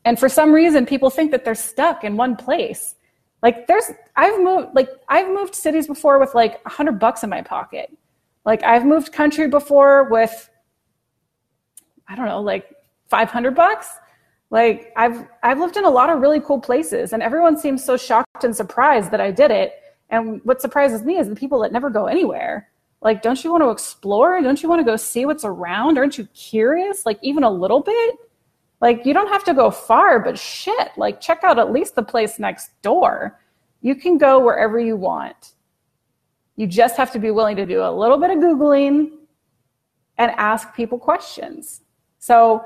and 0.03 0.19
for 0.19 0.27
some 0.27 0.51
reason 0.51 0.86
people 0.86 1.09
think 1.09 1.31
that 1.31 1.45
they're 1.45 1.55
stuck 1.55 2.03
in 2.03 2.17
one 2.17 2.36
place 2.36 2.95
like 3.43 3.67
there's 3.67 3.91
I've 4.15 4.39
moved 4.41 4.69
like 4.74 4.89
I've 5.09 5.27
moved 5.27 5.55
cities 5.55 5.88
before 5.88 6.19
with 6.19 6.33
like 6.33 6.59
a 6.65 6.69
hundred 6.69 7.00
bucks 7.00 7.24
in 7.24 7.29
my 7.29 7.41
pocket. 7.41 7.95
Like 8.45 8.63
I've 8.63 8.86
moved 8.86 9.13
country 9.13 9.47
before 9.47 10.05
with 10.09 10.50
I 12.07 12.15
don't 12.15 12.25
know, 12.25 12.41
like 12.41 12.74
five 13.09 13.29
hundred 13.29 13.55
bucks. 13.55 13.89
Like 14.50 14.91
I've 14.95 15.27
I've 15.43 15.59
lived 15.59 15.77
in 15.77 15.86
a 15.86 15.89
lot 15.89 16.09
of 16.09 16.19
really 16.19 16.39
cool 16.39 16.59
places 16.59 17.13
and 17.13 17.21
everyone 17.21 17.57
seems 17.57 17.83
so 17.83 17.95
shocked 17.95 18.43
and 18.43 18.55
surprised 18.55 19.12
that 19.12 19.21
I 19.21 19.31
did 19.31 19.51
it. 19.51 19.74
And 20.09 20.41
what 20.43 20.62
surprises 20.62 21.03
me 21.03 21.17
is 21.17 21.29
the 21.29 21.36
people 21.36 21.59
that 21.59 21.71
never 21.71 21.89
go 21.89 22.07
anywhere. 22.07 22.69
Like, 23.01 23.21
don't 23.21 23.43
you 23.43 23.51
want 23.51 23.63
to 23.63 23.69
explore? 23.69 24.41
Don't 24.41 24.61
you 24.61 24.69
want 24.69 24.79
to 24.79 24.85
go 24.85 24.95
see 24.95 25.25
what's 25.25 25.45
around? 25.45 25.97
Aren't 25.97 26.17
you 26.17 26.25
curious? 26.33 27.05
Like 27.05 27.19
even 27.21 27.43
a 27.43 27.49
little 27.49 27.81
bit? 27.81 28.15
Like 28.81 29.05
you 29.05 29.13
don't 29.13 29.29
have 29.29 29.43
to 29.45 29.53
go 29.53 29.71
far, 29.71 30.19
but 30.19 30.37
shit, 30.37 30.89
like 30.97 31.19
check 31.19 31.43
out 31.43 31.59
at 31.59 31.71
least 31.71 31.95
the 31.95 32.03
place 32.03 32.39
next 32.39 32.79
door. 32.81 33.39
You 33.81 33.95
can 33.95 34.17
go 34.17 34.39
wherever 34.39 34.79
you 34.79 34.95
want. 34.95 35.53
You 36.55 36.67
just 36.67 36.97
have 36.97 37.11
to 37.11 37.19
be 37.19 37.31
willing 37.31 37.55
to 37.57 37.65
do 37.65 37.83
a 37.83 37.91
little 37.91 38.17
bit 38.17 38.31
of 38.31 38.37
Googling 38.37 39.11
and 40.17 40.31
ask 40.37 40.73
people 40.75 40.97
questions. 40.97 41.81
So 42.19 42.65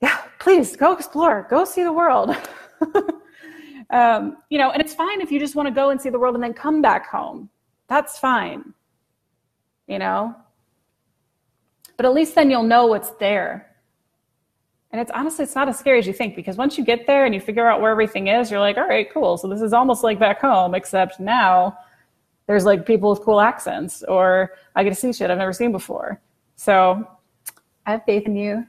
yeah, 0.00 0.18
please 0.38 0.76
go 0.76 0.92
explore, 0.92 1.46
go 1.48 1.64
see 1.64 1.82
the 1.82 1.92
world. 1.92 2.36
um, 3.90 4.36
you 4.50 4.58
know, 4.58 4.70
and 4.70 4.80
it's 4.80 4.94
fine 4.94 5.20
if 5.20 5.32
you 5.32 5.40
just 5.40 5.54
want 5.54 5.66
to 5.68 5.74
go 5.74 5.90
and 5.90 6.00
see 6.00 6.10
the 6.10 6.18
world 6.18 6.34
and 6.34 6.42
then 6.42 6.52
come 6.52 6.82
back 6.82 7.08
home. 7.08 7.48
That's 7.94 8.18
fine. 8.18 8.74
You 9.86 10.00
know, 10.00 10.34
but 11.96 12.04
at 12.04 12.12
least 12.12 12.34
then 12.34 12.50
you'll 12.50 12.64
know 12.64 12.86
what's 12.86 13.10
there. 13.20 13.70
And 14.90 15.00
it's 15.00 15.12
honestly, 15.12 15.44
it's 15.44 15.54
not 15.54 15.68
as 15.68 15.78
scary 15.78 16.00
as 16.00 16.06
you 16.08 16.12
think 16.12 16.34
because 16.34 16.56
once 16.56 16.76
you 16.76 16.84
get 16.84 17.06
there 17.06 17.24
and 17.24 17.32
you 17.32 17.40
figure 17.40 17.68
out 17.68 17.80
where 17.80 17.92
everything 17.92 18.26
is, 18.26 18.50
you're 18.50 18.58
like, 18.58 18.78
all 18.78 18.88
right, 18.88 19.08
cool. 19.14 19.36
So 19.38 19.46
this 19.46 19.62
is 19.62 19.72
almost 19.72 20.02
like 20.02 20.18
back 20.18 20.40
home, 20.40 20.74
except 20.74 21.20
now 21.20 21.78
there's 22.48 22.64
like 22.64 22.84
people 22.84 23.10
with 23.10 23.20
cool 23.20 23.40
accents 23.40 24.02
or 24.02 24.54
I 24.74 24.82
get 24.82 24.90
to 24.90 24.96
see 24.96 25.12
shit 25.12 25.30
I've 25.30 25.38
never 25.38 25.52
seen 25.52 25.70
before. 25.70 26.20
So 26.56 27.06
I 27.86 27.92
have 27.92 28.04
faith 28.04 28.26
in 28.26 28.34
you. 28.34 28.66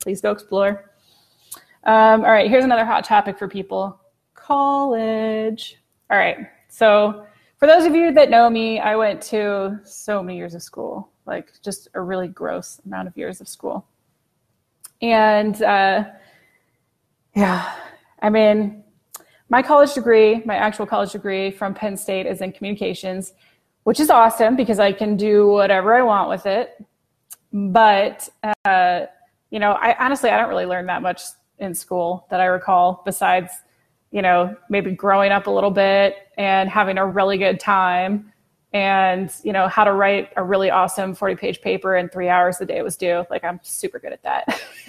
Please 0.00 0.20
go 0.20 0.32
explore. 0.32 0.90
Um, 1.84 2.26
all 2.26 2.30
right, 2.30 2.50
here's 2.50 2.64
another 2.64 2.84
hot 2.84 3.04
topic 3.04 3.38
for 3.38 3.48
people 3.48 3.98
college. 4.34 5.78
All 6.10 6.18
right, 6.18 6.46
so 6.68 7.24
for 7.60 7.66
those 7.66 7.84
of 7.84 7.94
you 7.94 8.10
that 8.12 8.30
know 8.30 8.48
me, 8.48 8.80
I 8.80 8.96
went 8.96 9.20
to 9.24 9.78
so 9.84 10.22
many 10.22 10.38
years 10.38 10.54
of 10.54 10.62
school, 10.62 11.10
like 11.26 11.52
just 11.62 11.88
a 11.92 12.00
really 12.00 12.26
gross 12.26 12.80
amount 12.86 13.06
of 13.06 13.16
years 13.18 13.42
of 13.42 13.48
school. 13.48 13.86
And 15.02 15.62
uh, 15.62 16.04
yeah, 17.36 17.74
I 18.22 18.30
mean, 18.30 18.82
my 19.50 19.62
college 19.62 19.92
degree, 19.92 20.42
my 20.46 20.56
actual 20.56 20.86
college 20.86 21.12
degree 21.12 21.50
from 21.50 21.74
Penn 21.74 21.98
State 21.98 22.24
is 22.24 22.40
in 22.40 22.50
communications, 22.52 23.34
which 23.84 24.00
is 24.00 24.08
awesome 24.08 24.56
because 24.56 24.78
I 24.78 24.92
can 24.92 25.18
do 25.18 25.48
whatever 25.48 25.94
I 25.94 26.00
want 26.00 26.30
with 26.30 26.46
it. 26.46 26.82
But, 27.52 28.26
uh, 28.64 29.04
you 29.50 29.58
know, 29.58 29.72
I 29.72 30.02
honestly, 30.02 30.30
I 30.30 30.38
don't 30.38 30.48
really 30.48 30.66
learn 30.66 30.86
that 30.86 31.02
much 31.02 31.22
in 31.58 31.74
school 31.74 32.26
that 32.30 32.40
I 32.40 32.46
recall 32.46 33.02
besides 33.04 33.50
you 34.10 34.22
know, 34.22 34.56
maybe 34.68 34.92
growing 34.92 35.32
up 35.32 35.46
a 35.46 35.50
little 35.50 35.70
bit 35.70 36.16
and 36.36 36.68
having 36.68 36.98
a 36.98 37.06
really 37.06 37.38
good 37.38 37.60
time 37.60 38.32
and, 38.72 39.32
you 39.42 39.52
know, 39.52 39.68
how 39.68 39.84
to 39.84 39.92
write 39.92 40.30
a 40.36 40.44
really 40.44 40.70
awesome 40.70 41.14
40 41.14 41.36
page 41.36 41.60
paper 41.60 41.96
in 41.96 42.08
three 42.08 42.28
hours 42.28 42.58
the 42.58 42.66
day 42.66 42.78
it 42.78 42.84
was 42.84 42.96
due. 42.96 43.24
Like 43.30 43.44
I'm 43.44 43.58
super 43.62 43.98
good 43.98 44.12
at 44.12 44.22
that. 44.22 44.62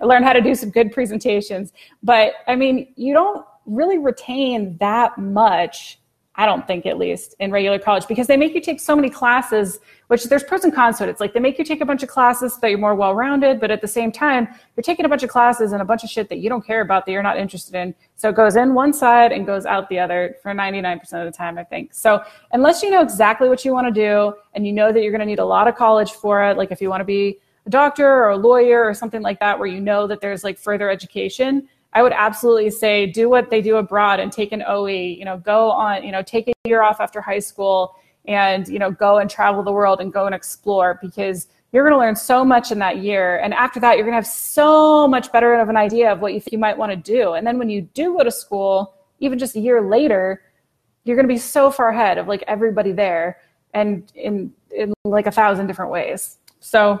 I 0.00 0.04
learned 0.04 0.24
how 0.24 0.32
to 0.32 0.40
do 0.40 0.54
some 0.54 0.70
good 0.70 0.92
presentations. 0.92 1.72
But 2.02 2.34
I 2.46 2.56
mean, 2.56 2.92
you 2.96 3.14
don't 3.14 3.44
really 3.66 3.98
retain 3.98 4.76
that 4.78 5.18
much 5.18 6.00
I 6.34 6.46
don't 6.46 6.66
think 6.66 6.86
at 6.86 6.96
least 6.96 7.34
in 7.40 7.50
regular 7.50 7.78
college 7.78 8.06
because 8.08 8.26
they 8.26 8.38
make 8.38 8.54
you 8.54 8.60
take 8.60 8.80
so 8.80 8.96
many 8.96 9.10
classes, 9.10 9.80
which 10.06 10.24
there's 10.24 10.42
pros 10.42 10.64
and 10.64 10.74
cons 10.74 10.96
to 10.98 11.04
it. 11.04 11.10
It's 11.10 11.20
like 11.20 11.34
they 11.34 11.40
make 11.40 11.58
you 11.58 11.64
take 11.64 11.82
a 11.82 11.84
bunch 11.84 12.02
of 12.02 12.08
classes 12.08 12.54
so 12.54 12.60
that 12.62 12.70
you're 12.70 12.78
more 12.78 12.94
well 12.94 13.14
rounded, 13.14 13.60
but 13.60 13.70
at 13.70 13.82
the 13.82 13.88
same 13.88 14.10
time, 14.10 14.48
you're 14.74 14.82
taking 14.82 15.04
a 15.04 15.10
bunch 15.10 15.22
of 15.22 15.28
classes 15.28 15.72
and 15.72 15.82
a 15.82 15.84
bunch 15.84 16.04
of 16.04 16.10
shit 16.10 16.30
that 16.30 16.38
you 16.38 16.48
don't 16.48 16.64
care 16.66 16.80
about 16.80 17.04
that 17.04 17.12
you're 17.12 17.22
not 17.22 17.36
interested 17.36 17.74
in. 17.74 17.94
So 18.16 18.30
it 18.30 18.36
goes 18.36 18.56
in 18.56 18.72
one 18.72 18.94
side 18.94 19.30
and 19.30 19.44
goes 19.44 19.66
out 19.66 19.90
the 19.90 19.98
other 19.98 20.36
for 20.42 20.52
99% 20.52 21.02
of 21.14 21.30
the 21.30 21.36
time, 21.36 21.58
I 21.58 21.64
think. 21.64 21.92
So 21.92 22.22
unless 22.52 22.82
you 22.82 22.90
know 22.90 23.02
exactly 23.02 23.50
what 23.50 23.62
you 23.62 23.74
want 23.74 23.94
to 23.94 24.00
do 24.00 24.34
and 24.54 24.66
you 24.66 24.72
know 24.72 24.90
that 24.90 25.02
you're 25.02 25.12
going 25.12 25.20
to 25.20 25.26
need 25.26 25.38
a 25.38 25.44
lot 25.44 25.68
of 25.68 25.76
college 25.76 26.12
for 26.12 26.42
it, 26.44 26.56
like 26.56 26.72
if 26.72 26.80
you 26.80 26.88
want 26.88 27.02
to 27.02 27.06
be 27.06 27.38
a 27.66 27.70
doctor 27.70 28.08
or 28.08 28.30
a 28.30 28.36
lawyer 28.36 28.82
or 28.82 28.94
something 28.94 29.20
like 29.20 29.38
that, 29.40 29.58
where 29.58 29.68
you 29.68 29.80
know 29.80 30.06
that 30.06 30.22
there's 30.22 30.44
like 30.44 30.58
further 30.58 30.88
education, 30.88 31.68
I 31.94 32.02
would 32.02 32.12
absolutely 32.12 32.70
say 32.70 33.06
do 33.06 33.28
what 33.28 33.50
they 33.50 33.60
do 33.60 33.76
abroad 33.76 34.18
and 34.18 34.32
take 34.32 34.52
an 34.52 34.62
OE, 34.66 34.86
you 34.86 35.24
know, 35.24 35.36
go 35.36 35.70
on, 35.70 36.04
you 36.04 36.12
know, 36.12 36.22
take 36.22 36.48
a 36.48 36.52
year 36.64 36.82
off 36.82 37.00
after 37.00 37.20
high 37.20 37.38
school 37.38 37.96
and, 38.26 38.66
you 38.68 38.78
know, 38.78 38.90
go 38.90 39.18
and 39.18 39.28
travel 39.28 39.62
the 39.62 39.72
world 39.72 40.00
and 40.00 40.12
go 40.12 40.26
and 40.26 40.34
explore 40.34 40.98
because 41.02 41.48
you're 41.72 41.84
going 41.84 41.94
to 41.94 41.98
learn 41.98 42.16
so 42.16 42.44
much 42.44 42.70
in 42.70 42.78
that 42.78 42.98
year. 42.98 43.38
And 43.38 43.52
after 43.52 43.80
that, 43.80 43.96
you're 43.96 44.04
going 44.04 44.12
to 44.12 44.16
have 44.16 44.26
so 44.26 45.08
much 45.08 45.32
better 45.32 45.54
of 45.54 45.68
an 45.68 45.76
idea 45.76 46.12
of 46.12 46.20
what 46.20 46.34
you 46.34 46.40
you 46.50 46.58
might 46.58 46.76
want 46.76 46.92
to 46.92 46.96
do. 46.96 47.32
And 47.32 47.46
then 47.46 47.58
when 47.58 47.68
you 47.68 47.82
do 47.94 48.16
go 48.16 48.24
to 48.24 48.30
school, 48.30 48.94
even 49.20 49.38
just 49.38 49.56
a 49.56 49.60
year 49.60 49.82
later, 49.82 50.42
you're 51.04 51.16
going 51.16 51.26
to 51.26 51.32
be 51.32 51.38
so 51.38 51.70
far 51.70 51.88
ahead 51.88 52.18
of 52.18 52.28
like 52.28 52.44
everybody 52.46 52.92
there 52.92 53.38
and 53.74 54.10
in, 54.14 54.52
in 54.70 54.92
like 55.04 55.26
a 55.26 55.30
thousand 55.30 55.66
different 55.66 55.90
ways. 55.90 56.38
So 56.60 57.00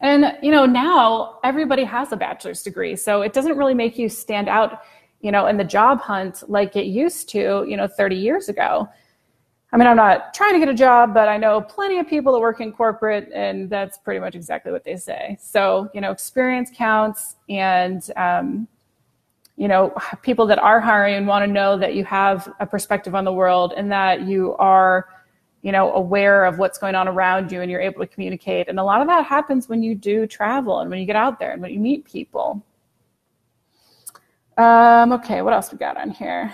and 0.00 0.36
you 0.42 0.50
know, 0.50 0.64
now 0.64 1.38
everybody 1.42 1.84
has 1.84 2.12
a 2.12 2.16
bachelor's 2.16 2.62
degree, 2.62 2.96
so 2.96 3.22
it 3.22 3.32
doesn't 3.32 3.56
really 3.56 3.74
make 3.74 3.98
you 3.98 4.08
stand 4.08 4.48
out, 4.48 4.82
you 5.20 5.32
know, 5.32 5.46
in 5.46 5.56
the 5.56 5.64
job 5.64 6.00
hunt 6.00 6.42
like 6.48 6.76
it 6.76 6.86
used 6.86 7.28
to, 7.30 7.64
you 7.68 7.76
know, 7.76 7.88
30 7.88 8.16
years 8.16 8.48
ago. 8.48 8.88
I 9.72 9.76
mean, 9.76 9.86
I'm 9.86 9.96
not 9.96 10.32
trying 10.32 10.54
to 10.54 10.58
get 10.58 10.68
a 10.68 10.74
job, 10.74 11.12
but 11.12 11.28
I 11.28 11.36
know 11.36 11.60
plenty 11.60 11.98
of 11.98 12.08
people 12.08 12.32
that 12.32 12.40
work 12.40 12.60
in 12.60 12.72
corporate, 12.72 13.28
and 13.34 13.68
that's 13.68 13.98
pretty 13.98 14.18
much 14.20 14.34
exactly 14.34 14.72
what 14.72 14.82
they 14.82 14.96
say. 14.96 15.36
So, 15.40 15.90
you 15.92 16.00
know, 16.00 16.10
experience 16.10 16.70
counts, 16.74 17.36
and 17.50 18.08
um, 18.16 18.68
you 19.56 19.66
know, 19.66 19.92
people 20.22 20.46
that 20.46 20.58
are 20.60 20.80
hiring 20.80 21.26
want 21.26 21.44
to 21.44 21.50
know 21.50 21.76
that 21.76 21.94
you 21.94 22.04
have 22.04 22.50
a 22.60 22.66
perspective 22.66 23.14
on 23.14 23.24
the 23.24 23.32
world 23.32 23.74
and 23.76 23.90
that 23.90 24.22
you 24.22 24.54
are 24.56 25.08
you 25.62 25.72
know 25.72 25.92
aware 25.92 26.44
of 26.44 26.58
what's 26.58 26.78
going 26.78 26.94
on 26.94 27.08
around 27.08 27.50
you 27.50 27.60
and 27.62 27.70
you're 27.70 27.80
able 27.80 28.00
to 28.00 28.06
communicate. 28.06 28.68
And 28.68 28.78
a 28.78 28.84
lot 28.84 29.00
of 29.00 29.08
that 29.08 29.24
happens 29.24 29.68
when 29.68 29.82
you 29.82 29.94
do 29.94 30.26
travel 30.26 30.80
and 30.80 30.90
when 30.90 30.98
you 30.98 31.06
get 31.06 31.16
out 31.16 31.38
there 31.38 31.52
and 31.52 31.62
when 31.62 31.72
you 31.72 31.80
meet 31.80 32.04
people. 32.04 32.64
Um, 34.56 35.12
okay 35.12 35.42
what 35.42 35.52
else 35.52 35.70
we 35.72 35.78
got 35.78 35.96
on 35.96 36.10
here? 36.10 36.52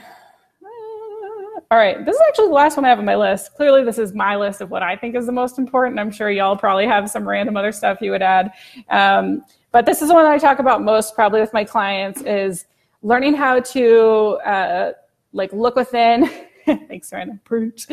Uh, 0.62 1.60
all 1.70 1.78
right 1.78 2.04
this 2.04 2.14
is 2.14 2.22
actually 2.28 2.48
the 2.48 2.54
last 2.54 2.76
one 2.76 2.84
i 2.84 2.88
have 2.88 2.98
on 2.98 3.04
my 3.04 3.16
list. 3.16 3.54
Clearly 3.54 3.84
this 3.84 3.98
is 3.98 4.12
my 4.14 4.36
list 4.36 4.60
of 4.60 4.70
what 4.70 4.82
i 4.82 4.96
think 4.96 5.14
is 5.14 5.26
the 5.26 5.32
most 5.32 5.58
important. 5.58 5.98
I'm 5.98 6.10
sure 6.10 6.30
y'all 6.30 6.56
probably 6.56 6.86
have 6.86 7.10
some 7.10 7.28
random 7.28 7.56
other 7.56 7.72
stuff 7.72 7.98
you 8.00 8.10
would 8.10 8.22
add. 8.22 8.52
Um, 8.90 9.44
but 9.72 9.86
this 9.86 10.02
is 10.02 10.08
the 10.08 10.14
one 10.14 10.24
i 10.24 10.38
talk 10.38 10.58
about 10.60 10.82
most 10.82 11.14
probably 11.14 11.40
with 11.40 11.52
my 11.52 11.64
clients 11.64 12.22
is 12.22 12.66
learning 13.04 13.34
how 13.34 13.60
to 13.60 14.38
uh, 14.44 14.92
like 15.32 15.52
look 15.52 15.76
within 15.76 16.30
Thanks, 16.88 17.12
Preach. 17.44 17.86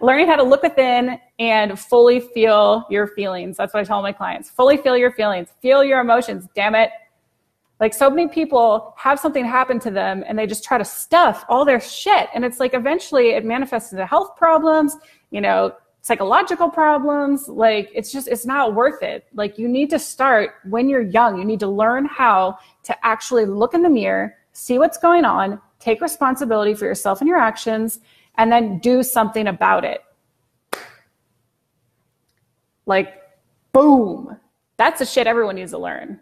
Learning 0.00 0.26
how 0.26 0.36
to 0.36 0.42
look 0.42 0.62
within 0.62 1.20
and 1.38 1.78
fully 1.78 2.20
feel 2.20 2.84
your 2.90 3.06
feelings. 3.06 3.56
That's 3.56 3.72
what 3.72 3.80
I 3.80 3.84
tell 3.84 4.02
my 4.02 4.12
clients. 4.12 4.50
Fully 4.50 4.76
feel 4.76 4.96
your 4.96 5.12
feelings. 5.12 5.48
Feel 5.62 5.84
your 5.84 6.00
emotions. 6.00 6.48
Damn 6.54 6.74
it. 6.74 6.90
Like 7.80 7.94
so 7.94 8.10
many 8.10 8.28
people 8.28 8.92
have 8.96 9.20
something 9.20 9.44
happen 9.44 9.78
to 9.80 9.90
them 9.90 10.24
and 10.26 10.36
they 10.36 10.46
just 10.46 10.64
try 10.64 10.78
to 10.78 10.84
stuff 10.84 11.44
all 11.48 11.64
their 11.64 11.80
shit. 11.80 12.28
And 12.34 12.44
it's 12.44 12.58
like 12.58 12.74
eventually 12.74 13.30
it 13.30 13.44
manifests 13.44 13.92
into 13.92 14.04
health 14.04 14.36
problems, 14.36 14.96
you 15.30 15.40
know, 15.40 15.72
psychological 16.00 16.68
problems. 16.68 17.48
Like 17.48 17.90
it's 17.94 18.10
just, 18.10 18.26
it's 18.26 18.46
not 18.46 18.74
worth 18.74 19.02
it. 19.02 19.26
Like 19.32 19.58
you 19.58 19.68
need 19.68 19.90
to 19.90 19.98
start 19.98 20.54
when 20.64 20.88
you're 20.88 21.02
young. 21.02 21.38
You 21.38 21.44
need 21.44 21.60
to 21.60 21.68
learn 21.68 22.06
how 22.06 22.58
to 22.82 23.06
actually 23.06 23.46
look 23.46 23.74
in 23.74 23.82
the 23.82 23.90
mirror, 23.90 24.34
see 24.52 24.78
what's 24.78 24.98
going 24.98 25.24
on, 25.24 25.60
take 25.78 26.00
responsibility 26.00 26.74
for 26.74 26.84
yourself 26.84 27.20
and 27.20 27.28
your 27.28 27.38
actions, 27.38 28.00
and 28.36 28.50
then 28.50 28.78
do 28.78 29.02
something 29.02 29.46
about 29.46 29.84
it. 29.84 30.02
Like, 32.86 33.20
boom. 33.72 34.38
That's 34.76 35.00
the 35.00 35.04
shit 35.06 35.26
everyone 35.26 35.56
needs 35.56 35.72
to 35.72 35.78
learn. 35.78 36.20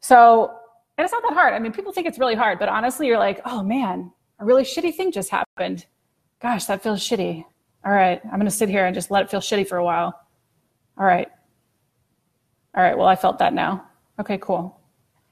So, 0.00 0.50
and 0.96 1.04
it's 1.04 1.12
not 1.12 1.22
that 1.22 1.34
hard. 1.34 1.54
I 1.54 1.58
mean, 1.58 1.72
people 1.72 1.92
think 1.92 2.06
it's 2.06 2.18
really 2.18 2.34
hard, 2.34 2.58
but 2.58 2.68
honestly, 2.68 3.06
you're 3.06 3.18
like, 3.18 3.40
oh 3.44 3.62
man, 3.62 4.10
a 4.38 4.44
really 4.44 4.64
shitty 4.64 4.94
thing 4.94 5.12
just 5.12 5.30
happened. 5.30 5.86
Gosh, 6.40 6.64
that 6.64 6.82
feels 6.82 7.00
shitty. 7.00 7.44
All 7.84 7.92
right, 7.92 8.20
I'm 8.24 8.32
going 8.32 8.44
to 8.44 8.50
sit 8.50 8.68
here 8.68 8.86
and 8.86 8.94
just 8.94 9.10
let 9.10 9.22
it 9.22 9.30
feel 9.30 9.40
shitty 9.40 9.68
for 9.68 9.78
a 9.78 9.84
while. 9.84 10.18
All 10.98 11.06
right. 11.06 11.28
All 12.74 12.82
right, 12.82 12.96
well, 12.96 13.06
I 13.06 13.16
felt 13.16 13.38
that 13.38 13.54
now. 13.54 13.86
Okay, 14.18 14.38
cool. 14.38 14.80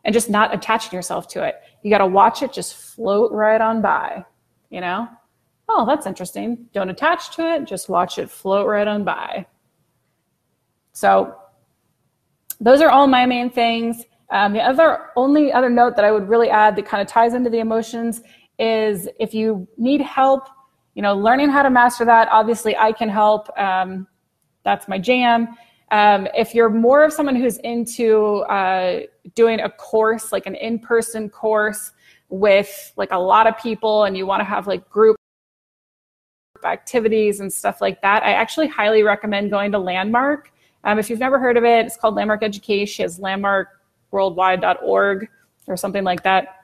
And 0.05 0.13
just 0.13 0.31
not 0.31 0.55
attaching 0.55 0.97
yourself 0.97 1.29
to 1.29 1.45
it. 1.45 1.57
You 1.83 1.91
got 1.91 1.99
to 1.99 2.07
watch 2.07 2.43
it 2.43 2.53
just 2.53 2.75
float 2.75 3.33
right 3.33 3.61
on 3.61 3.81
by, 3.81 4.25
you 4.71 4.81
know? 4.81 5.09
Oh, 5.69 5.85
that's 5.87 6.07
interesting. 6.07 6.67
Don't 6.73 6.89
attach 6.89 7.35
to 7.37 7.55
it, 7.55 7.67
just 7.67 7.89
watch 7.89 8.19
it 8.19 8.31
float 8.31 8.67
right 8.67 8.89
on 8.89 9.05
by. 9.05 9.47
So, 10.93 11.37
those 12.61 12.81
are 12.81 12.91
all 12.91 13.07
my 13.07 13.27
main 13.27 13.51
things. 13.51 14.05
Um, 14.31 14.53
the 14.53 14.61
other 14.61 15.11
only 15.17 15.53
other 15.53 15.71
note 15.71 15.97
that 15.97 16.05
I 16.05 16.11
would 16.11 16.29
really 16.29 16.51
add 16.51 16.77
that 16.77 16.87
kind 16.87 17.01
of 17.01 17.07
ties 17.07 17.35
into 17.35 17.49
the 17.49 17.61
emotions 17.61 18.23
is 18.59 19.09
if 19.21 19.33
you 19.33 19.69
need 19.77 20.01
help, 20.01 20.49
you 20.95 21.03
know, 21.03 21.15
learning 21.15 21.51
how 21.51 21.63
to 21.63 21.71
master 21.71 22.05
that. 22.05 22.29
Obviously, 22.31 22.77
I 22.77 22.93
can 22.93 23.09
help. 23.09 23.49
Um, 23.59 24.07
that's 24.65 24.89
my 24.89 24.99
jam. 24.99 25.49
Um, 25.91 26.29
if 26.35 26.55
you're 26.55 26.69
more 26.69 27.05
of 27.05 27.13
someone 27.13 27.37
who's 27.37 27.59
into 27.59 28.39
uh, 28.51 29.01
doing 29.35 29.61
a 29.61 29.71
course, 29.71 30.33
like 30.33 30.47
an 30.47 30.55
in-person 30.55 31.31
course 31.31 31.93
with 32.29 32.93
like 32.97 33.13
a 33.13 33.19
lot 33.19 33.47
of 33.47 33.57
people, 33.59 34.05
and 34.05 34.17
you 34.17 34.27
want 34.27 34.41
to 34.41 34.45
have 34.45 34.67
like 34.67 34.89
group 34.91 35.17
activities 36.65 37.41
and 37.41 37.53
stuff 37.53 37.81
like 37.81 38.01
that, 38.03 38.23
I 38.23 38.33
actually 38.33 38.69
highly 38.69 39.03
recommend 39.03 39.51
going 39.51 39.73
to 39.73 39.79
Landmark. 39.79 40.53
Um, 40.85 40.99
if 40.99 41.11
you've 41.11 41.19
never 41.19 41.39
heard 41.39 41.57
of 41.57 41.65
it, 41.65 41.87
it's 41.87 41.97
called 41.97 42.15
Landmark 42.15 42.43
Education. 42.43 43.05
It's 43.05 43.19
landmarkworldwide.org 43.19 45.29
or 45.67 45.77
something 45.77 46.05
like 46.05 46.23
that. 46.23 46.55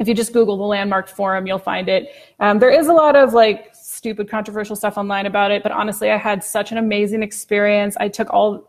If 0.00 0.08
you 0.08 0.14
just 0.14 0.32
Google 0.32 0.56
the 0.56 0.64
Landmark 0.64 1.08
Forum, 1.08 1.46
you'll 1.46 1.58
find 1.58 1.88
it. 1.88 2.10
Um, 2.40 2.58
there 2.58 2.70
is 2.70 2.88
a 2.88 2.92
lot 2.92 3.14
of 3.14 3.32
like 3.32 3.72
stupid 3.74 4.28
controversial 4.28 4.74
stuff 4.74 4.98
online 4.98 5.26
about 5.26 5.52
it, 5.52 5.62
but 5.62 5.70
honestly, 5.70 6.10
I 6.10 6.16
had 6.16 6.42
such 6.42 6.72
an 6.72 6.78
amazing 6.78 7.22
experience. 7.22 7.96
I 8.00 8.08
took 8.08 8.32
all 8.32 8.68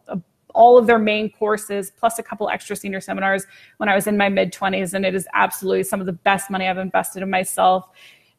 all 0.55 0.77
of 0.77 0.88
their 0.88 1.00
main 1.00 1.29
courses, 1.31 1.91
plus 1.91 2.17
a 2.17 2.24
couple 2.24 2.50
extra 2.50 2.75
senior 2.75 3.01
seminars 3.01 3.45
when 3.77 3.89
I 3.89 3.95
was 3.95 4.07
in 4.07 4.17
my 4.17 4.29
mid 4.29 4.51
20s. 4.51 4.93
And 4.93 5.05
it 5.05 5.13
is 5.13 5.27
absolutely 5.33 5.83
some 5.83 6.00
of 6.00 6.05
the 6.05 6.13
best 6.13 6.50
money 6.50 6.67
I've 6.67 6.77
invested 6.77 7.21
in 7.21 7.29
myself. 7.29 7.89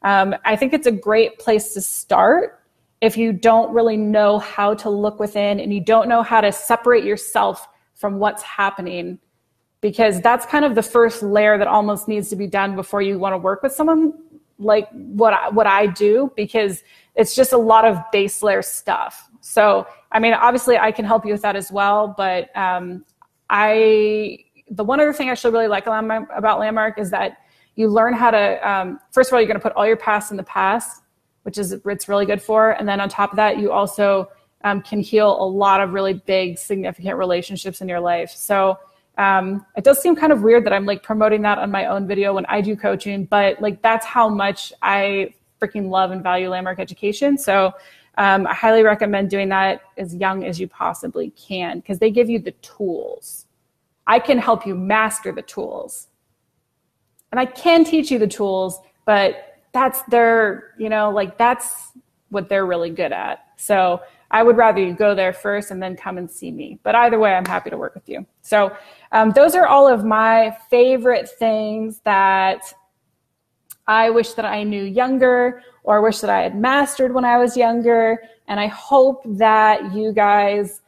Um, 0.01 0.35
I 0.45 0.55
think 0.55 0.73
it's 0.73 0.87
a 0.87 0.91
great 0.91 1.39
place 1.39 1.73
to 1.73 1.81
start 1.81 2.59
if 3.01 3.15
you 3.17 3.31
don't 3.31 3.71
really 3.73 3.97
know 3.97 4.39
how 4.39 4.73
to 4.73 4.89
look 4.89 5.19
within 5.19 5.59
and 5.59 5.73
you 5.73 5.79
don't 5.79 6.09
know 6.09 6.23
how 6.23 6.41
to 6.41 6.51
separate 6.51 7.03
yourself 7.03 7.67
from 7.93 8.19
what's 8.19 8.41
happening 8.41 9.19
because 9.81 10.21
that's 10.21 10.45
kind 10.45 10.65
of 10.65 10.75
the 10.75 10.83
first 10.83 11.21
layer 11.21 11.57
that 11.57 11.67
almost 11.67 12.07
needs 12.07 12.29
to 12.29 12.35
be 12.35 12.47
done 12.47 12.75
before 12.75 13.01
you 13.01 13.19
want 13.19 13.33
to 13.33 13.37
work 13.37 13.61
with 13.61 13.71
someone 13.71 14.13
like 14.59 14.89
what 14.91 15.33
I, 15.33 15.49
what 15.49 15.67
I 15.67 15.87
do 15.87 16.31
because 16.35 16.83
it's 17.17 17.35
just 17.35 17.51
a 17.51 17.57
lot 17.57 17.83
of 17.83 17.99
base 18.11 18.41
layer 18.41 18.61
stuff. 18.61 19.29
So, 19.41 19.87
I 20.11 20.19
mean, 20.19 20.33
obviously 20.33 20.77
I 20.77 20.91
can 20.91 21.03
help 21.03 21.25
you 21.25 21.33
with 21.33 21.41
that 21.41 21.55
as 21.55 21.71
well, 21.71 22.13
but 22.15 22.55
um, 22.55 23.03
I 23.49 24.39
the 24.69 24.83
one 24.83 24.99
other 24.99 25.13
thing 25.13 25.29
I 25.29 25.33
should 25.33 25.53
really 25.53 25.67
like 25.67 25.87
about 25.87 26.59
Landmark 26.59 26.99
is 26.99 27.09
that 27.11 27.37
you 27.75 27.87
learn 27.87 28.13
how 28.13 28.31
to 28.31 28.69
um, 28.69 28.99
first 29.11 29.29
of 29.29 29.33
all 29.33 29.39
you're 29.39 29.47
going 29.47 29.59
to 29.59 29.63
put 29.63 29.73
all 29.73 29.87
your 29.87 29.97
past 29.97 30.31
in 30.31 30.37
the 30.37 30.43
past, 30.43 31.01
which 31.43 31.57
is 31.57 31.71
it's 31.71 32.07
really 32.07 32.25
good 32.25 32.41
for, 32.41 32.71
and 32.71 32.87
then 32.87 33.01
on 33.01 33.09
top 33.09 33.31
of 33.31 33.37
that 33.37 33.57
you 33.57 33.71
also 33.71 34.29
um, 34.63 34.81
can 34.81 34.99
heal 34.99 35.41
a 35.41 35.47
lot 35.47 35.81
of 35.81 35.93
really 35.93 36.13
big 36.13 36.57
significant 36.57 37.17
relationships 37.17 37.81
in 37.81 37.87
your 37.87 37.99
life. 37.99 38.29
So 38.31 38.77
um, 39.17 39.65
it 39.75 39.83
does 39.83 39.99
seem 40.01 40.15
kind 40.15 40.31
of 40.31 40.43
weird 40.43 40.65
that 40.65 40.73
I'm 40.73 40.85
like 40.85 41.01
promoting 41.01 41.41
that 41.43 41.57
on 41.57 41.71
my 41.71 41.85
own 41.85 42.07
video 42.07 42.33
when 42.33 42.45
I 42.47 42.61
do 42.61 42.75
coaching, 42.75 43.25
but 43.25 43.59
like 43.61 43.81
that's 43.81 44.05
how 44.05 44.29
much 44.29 44.71
I 44.81 45.33
freaking 45.61 45.89
love 45.89 46.11
and 46.11 46.23
value 46.23 46.49
landmark 46.49 46.79
education. 46.79 47.37
So 47.37 47.73
um, 48.17 48.47
I 48.47 48.53
highly 48.53 48.83
recommend 48.83 49.29
doing 49.29 49.49
that 49.49 49.81
as 49.97 50.15
young 50.15 50.43
as 50.43 50.59
you 50.59 50.67
possibly 50.67 51.31
can 51.31 51.79
because 51.79 51.99
they 51.99 52.11
give 52.11 52.29
you 52.29 52.39
the 52.39 52.51
tools. 52.51 53.45
I 54.07 54.19
can 54.19 54.37
help 54.37 54.65
you 54.65 54.75
master 54.75 55.31
the 55.31 55.41
tools. 55.41 56.07
And 57.31 57.39
I 57.39 57.45
can 57.45 57.83
teach 57.83 58.09
you 58.09 58.19
the 58.19 58.27
tools, 58.27 58.79
but 59.05 59.59
that's 59.73 60.01
their, 60.03 60.73
you 60.77 60.89
know, 60.89 61.11
like 61.11 61.37
that's 61.37 61.91
what 62.29 62.49
they're 62.49 62.65
really 62.65 62.89
good 62.89 63.11
at. 63.11 63.45
So 63.57 64.01
I 64.31 64.43
would 64.43 64.57
rather 64.57 64.81
you 64.81 64.93
go 64.93 65.13
there 65.13 65.33
first 65.33 65.71
and 65.71 65.81
then 65.81 65.95
come 65.95 66.17
and 66.17 66.29
see 66.29 66.51
me. 66.51 66.79
But 66.83 66.95
either 66.95 67.19
way, 67.19 67.33
I'm 67.33 67.45
happy 67.45 67.69
to 67.69 67.77
work 67.77 67.93
with 67.93 68.07
you. 68.09 68.25
So 68.41 68.75
um, 69.11 69.31
those 69.31 69.55
are 69.55 69.67
all 69.67 69.87
of 69.87 70.03
my 70.03 70.57
favorite 70.69 71.29
things 71.29 72.01
that 72.03 72.61
I 73.87 74.09
wish 74.09 74.33
that 74.33 74.45
I 74.45 74.63
knew 74.63 74.83
younger 74.83 75.61
or 75.83 76.01
wish 76.01 76.19
that 76.19 76.29
I 76.29 76.41
had 76.41 76.57
mastered 76.57 77.13
when 77.13 77.25
I 77.25 77.37
was 77.37 77.55
younger. 77.55 78.21
And 78.47 78.59
I 78.59 78.67
hope 78.67 79.21
that 79.25 79.93
you 79.93 80.11
guys 80.11 80.81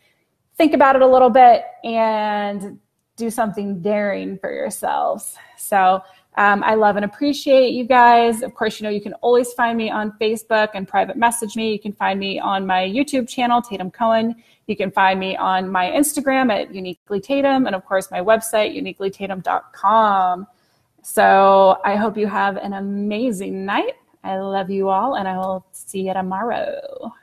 think 0.57 0.73
about 0.73 0.95
it 0.95 1.01
a 1.01 1.07
little 1.07 1.29
bit 1.29 1.63
and 1.83 2.79
do 3.15 3.29
something 3.29 3.81
daring 3.81 4.37
for 4.37 4.51
yourselves. 4.51 5.37
So 5.57 6.01
um, 6.35 6.63
I 6.63 6.75
love 6.75 6.95
and 6.95 7.03
appreciate 7.03 7.71
you 7.71 7.83
guys. 7.83 8.43
Of 8.43 8.53
course, 8.55 8.79
you 8.79 8.85
know, 8.85 8.89
you 8.89 9.01
can 9.01 9.13
always 9.15 9.51
find 9.53 9.77
me 9.77 9.89
on 9.89 10.13
Facebook 10.21 10.69
and 10.73 10.87
private 10.87 11.17
message 11.17 11.55
me. 11.55 11.73
You 11.73 11.79
can 11.79 11.91
find 11.93 12.19
me 12.19 12.39
on 12.39 12.65
my 12.65 12.81
YouTube 12.81 13.27
channel, 13.27 13.61
Tatum 13.61 13.91
Cohen. 13.91 14.35
You 14.67 14.77
can 14.77 14.91
find 14.91 15.19
me 15.19 15.35
on 15.35 15.69
my 15.69 15.89
Instagram 15.89 16.51
at 16.51 16.73
Uniquely 16.73 17.19
Tatum, 17.19 17.65
and 17.65 17.75
of 17.75 17.83
course, 17.85 18.09
my 18.11 18.19
website, 18.19 18.73
uniquelytatum.com. 18.79 20.47
So 21.01 21.79
I 21.83 21.95
hope 21.95 22.17
you 22.17 22.27
have 22.27 22.57
an 22.57 22.73
amazing 22.73 23.65
night. 23.65 23.93
I 24.23 24.37
love 24.37 24.69
you 24.69 24.89
all, 24.89 25.15
and 25.15 25.27
I 25.27 25.37
will 25.37 25.65
see 25.71 26.01
you 26.07 26.13
tomorrow. 26.13 27.13